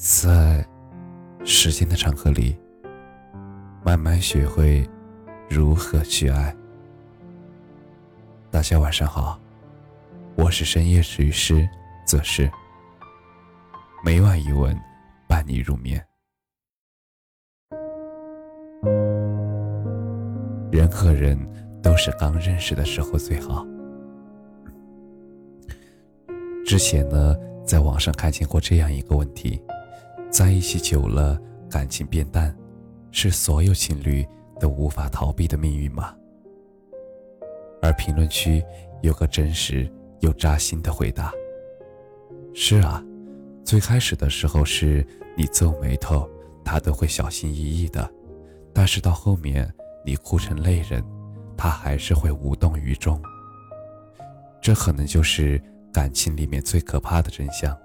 [0.00, 0.64] 在
[1.44, 2.56] 时间的长河里，
[3.84, 4.88] 慢慢学会
[5.50, 6.54] 如何去爱。
[8.48, 9.40] 大家晚上好，
[10.36, 11.68] 我是深夜治愈师
[12.06, 12.48] 则是
[14.04, 14.72] 每晚一文
[15.28, 16.00] 伴你入眠。
[20.70, 21.36] 人和人
[21.82, 23.66] 都是刚认识的时候最好。
[26.64, 27.34] 之前呢，
[27.66, 29.60] 在网上看见过这样一个问题。
[30.38, 31.36] 在一起久了，
[31.68, 32.56] 感情变淡，
[33.10, 34.24] 是所有情侣
[34.60, 36.14] 都无法逃避的命运吗？
[37.82, 38.64] 而评论区
[39.02, 41.32] 有个真实又扎心的回答：
[42.54, 43.04] 是啊，
[43.64, 45.04] 最开始的时候是
[45.36, 46.30] 你皱眉头，
[46.64, 48.08] 他都会小心翼翼的；
[48.72, 49.68] 但是到后面
[50.04, 51.02] 你哭成泪人，
[51.56, 53.20] 他还是会无动于衷。
[54.62, 55.60] 这可能就是
[55.92, 57.76] 感情里面最可怕的真相。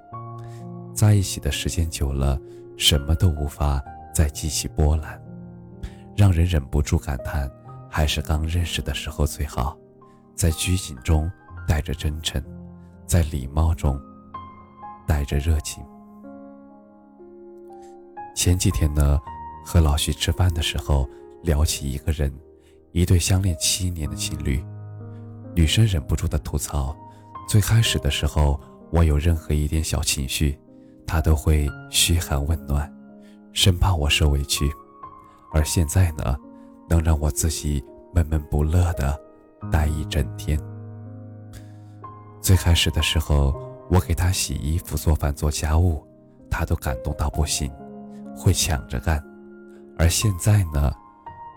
[0.94, 2.40] 在一起的时间久了，
[2.78, 3.82] 什么都无法
[4.14, 5.22] 再激起波澜，
[6.16, 7.50] 让人忍不住感叹：
[7.90, 9.78] 还是刚认识的时候最好。
[10.36, 11.32] 在拘谨中
[11.68, 12.44] 带着真诚，
[13.06, 14.00] 在礼貌中
[15.08, 15.84] 带着热情。
[18.36, 19.20] 前几天呢，
[19.64, 21.08] 和老徐吃饭的时候
[21.44, 22.34] 聊起一个人，
[22.92, 24.64] 一对相恋七年的情侣，
[25.56, 26.96] 女生忍不住的吐槽：
[27.48, 28.60] 最开始的时候，
[28.92, 30.60] 我有任何一点小情绪。
[31.14, 32.92] 他都会嘘寒问暖，
[33.52, 34.68] 生怕我受委屈，
[35.54, 36.36] 而现在呢，
[36.90, 39.16] 能让我自己闷闷不乐的
[39.72, 40.60] 待一整天。
[42.42, 43.54] 最开始的时候，
[43.92, 46.04] 我给他洗衣服、做饭、做家务，
[46.50, 47.72] 他都感动到不行，
[48.36, 49.20] 会抢着干；
[50.00, 50.92] 而现在呢，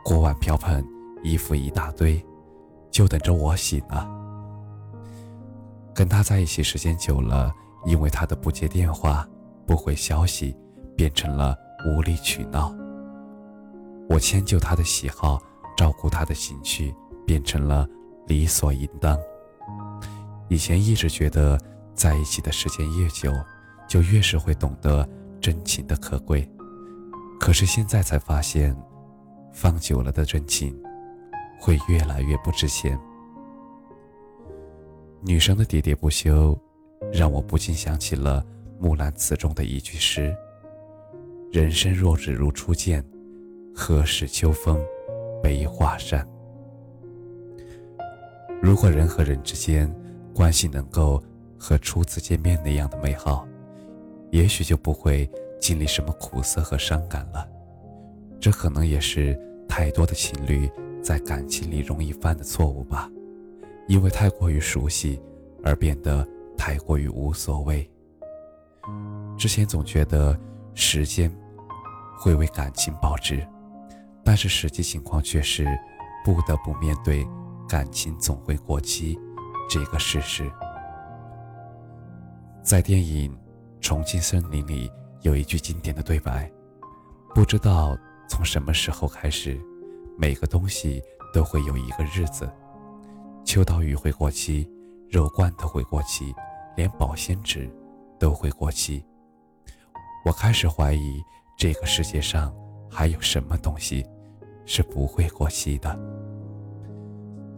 [0.05, 0.87] 锅碗瓢盆、
[1.23, 2.23] 衣服一大堆，
[2.91, 4.07] 就等着我洗呢。
[5.95, 7.51] 跟他在一起时间久了，
[7.87, 9.27] 因为他的不接电话。
[9.67, 10.57] 不回消息，
[10.97, 12.75] 变成了无理取闹。
[14.09, 15.43] 我迁就他的喜好，
[15.77, 16.95] 照顾他的情绪，
[17.27, 17.89] 变成了
[18.27, 19.19] 理所应当。
[20.49, 21.61] 以前一直觉得
[21.95, 23.33] 在一起的时间越久，
[23.89, 25.07] 就越是会懂得
[25.41, 26.49] 真情的可贵。
[27.41, 28.77] 可是现在才发现，
[29.53, 30.75] 放久了的真情，
[31.61, 32.99] 会越来越不值钱。
[35.23, 36.57] 女生的喋喋不休，
[37.13, 38.41] 让我不禁想起了。
[38.79, 40.37] 《木兰辞》中的一句诗
[41.51, 43.05] ：“人生若只如初见，
[43.75, 44.83] 何事秋风
[45.43, 46.27] 悲画扇。”
[48.63, 49.93] 如果人和人之间
[50.35, 51.23] 关系能够
[51.59, 53.47] 和初次见面那样的美好，
[54.31, 55.29] 也许就不会
[55.61, 57.49] 经历什么苦涩和伤感了。
[58.39, 59.39] 这可能也是
[59.69, 60.71] 太多的情侣
[61.03, 63.11] 在感情里容易犯的错误吧，
[63.89, 65.21] 因为太过于熟悉
[65.63, 66.27] 而变得
[66.57, 67.89] 太过于无所谓。
[69.37, 70.39] 之前总觉得
[70.75, 71.31] 时间
[72.19, 73.47] 会为感情保值，
[74.25, 75.67] 但是实际情况却是
[76.25, 77.27] 不得不面对
[77.69, 79.19] 感情总会过期
[79.69, 80.51] 这个事实。
[82.63, 83.31] 在电影
[83.81, 84.91] 《重庆森林》里
[85.23, 86.51] 有一句经典的对白
[87.35, 87.97] ：“不知道
[88.29, 89.61] 从什么时候开始，
[90.19, 92.51] 每个东西都会有一个日子。
[93.45, 94.69] 秋刀鱼会过期，
[95.11, 96.35] 肉罐头会过期，
[96.75, 97.71] 连保鲜纸
[98.19, 99.05] 都会过期。”
[100.27, 101.23] 我开始怀疑，
[101.57, 102.53] 这个世界上
[102.91, 104.05] 还有什么东西
[104.65, 105.97] 是不会过期的。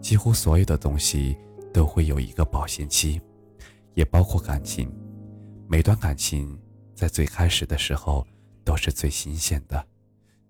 [0.02, 1.34] 几乎所有的东西
[1.72, 3.18] 都会有一个保鲜期，
[3.94, 4.94] 也包括感情。
[5.66, 6.60] 每段感情
[6.94, 8.26] 在最开始的时候
[8.64, 9.82] 都是最新鲜的，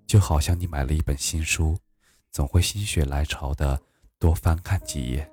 [0.05, 1.77] 就好像你买了一本新书，
[2.33, 3.81] 总会心血来潮的
[4.19, 5.31] 多翻看几页。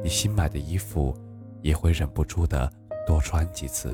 [0.00, 1.12] 你新买的衣服
[1.60, 2.72] 也会忍不住的
[3.04, 3.92] 多穿几次。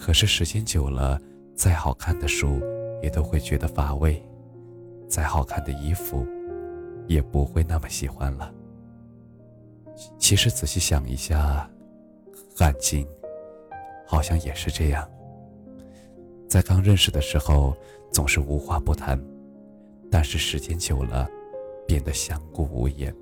[0.00, 1.20] 可是时间久了，
[1.54, 2.58] 再好看的书
[3.02, 4.20] 也都会觉得乏味，
[5.06, 6.26] 再好看的衣服
[7.06, 8.50] 也不会那么喜欢了。
[10.18, 11.70] 其实仔细想一下，
[12.56, 13.06] 感情
[14.06, 15.06] 好像也是这样。
[16.48, 17.76] 在刚认识的时候
[18.10, 19.22] 总是无话不谈，
[20.10, 21.28] 但是时间久了，
[21.86, 23.14] 变得相顾无言。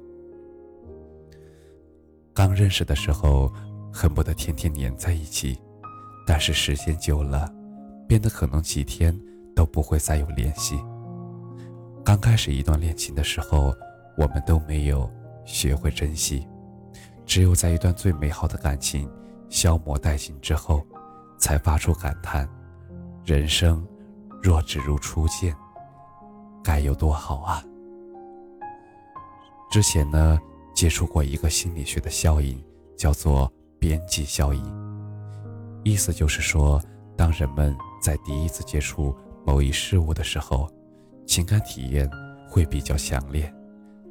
[2.33, 3.53] 刚认识的时候
[3.93, 5.59] 恨不得天天黏在一起。
[6.29, 7.51] 但是时间久了，
[8.07, 9.19] 变得可能几天
[9.57, 10.79] 都不会再有联系。
[12.05, 13.75] 刚开始一段恋情的时候，
[14.15, 15.11] 我们都没有
[15.47, 16.47] 学会珍惜，
[17.25, 19.11] 只有在一段最美好的感情
[19.49, 20.87] 消磨殆尽之后，
[21.39, 22.47] 才发出感叹：
[23.25, 23.83] 人生
[24.43, 25.57] 若只如初见，
[26.63, 27.65] 该有多好啊！
[29.71, 30.39] 之前呢，
[30.75, 32.63] 接触过一个心理学的效应，
[32.99, 34.98] 叫做边际效应。
[35.89, 36.79] 意思就是说，
[37.17, 40.71] 当人们在第一次接触某一事物的时候，
[41.27, 42.09] 情感体验
[42.47, 43.51] 会比较强烈，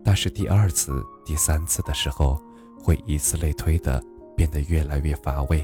[0.03, 2.41] 但是第二次、第三次的时候，
[2.83, 4.03] 会以此类推的
[4.35, 5.63] 变得越来越乏味。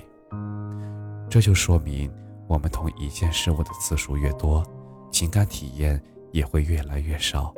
[1.31, 2.13] 这就说明，
[2.48, 4.63] 我们同一件事物的次数越多，
[5.12, 6.00] 情感体验
[6.31, 7.51] 也会越来越少。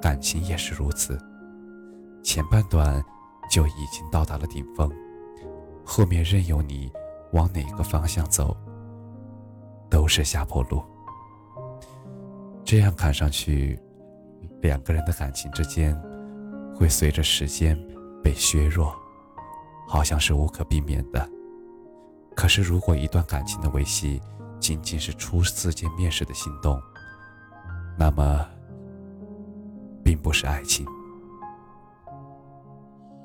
[0.00, 1.18] 感情也是如此，
[2.22, 3.04] 前半段
[3.50, 4.90] 就已经到达了顶峰，
[5.84, 6.90] 后面任由你
[7.32, 8.56] 往哪个方向走。
[9.90, 10.82] 都是下坡路。
[12.64, 13.76] 这样看上去，
[14.62, 16.00] 两个人的感情之间
[16.76, 17.76] 会随着时间
[18.22, 18.94] 被削弱，
[19.88, 21.28] 好像是无可避免的。
[22.36, 24.22] 可是，如果一段感情的维系
[24.60, 26.80] 仅仅是初次见面时的心动，
[27.98, 28.46] 那么
[30.04, 30.86] 并不是爱情。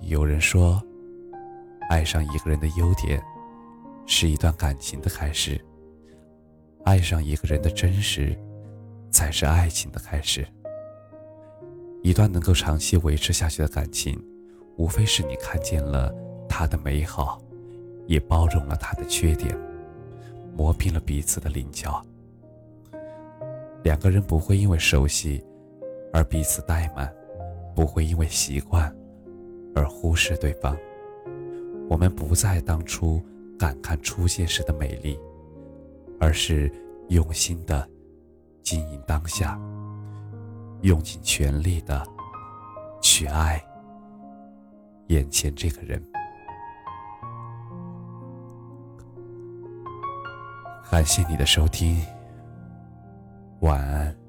[0.02, 0.82] 有人说，
[1.92, 3.24] 爱上一个人的优点，
[4.06, 5.60] 是一段感情的开始。
[6.84, 8.38] 爱上一个人的真实，
[9.10, 10.46] 才是爱情的开始。
[12.04, 14.22] 一段能够长期维持下去的感情，
[14.78, 16.14] 无非是你看见了
[16.48, 17.42] 他的美好，
[18.06, 19.58] 也包容了他的缺点，
[20.56, 22.06] 磨平了彼此的棱角。
[23.84, 25.44] 两个人不会因为熟悉
[26.14, 27.12] 而彼此怠慢，
[27.76, 28.96] 不会因为习惯
[29.74, 30.78] 而忽视对方。
[31.90, 33.20] 我们不再当初
[33.58, 35.20] 感叹初见时的美丽。
[36.18, 36.72] 而是
[37.10, 37.88] 用心的
[38.64, 39.60] 经营当下，
[40.82, 42.02] 用尽全力的
[43.02, 43.62] 去爱
[45.08, 46.02] 眼前这个人。
[50.90, 52.02] 感谢你的收听，
[53.60, 54.25] 晚安。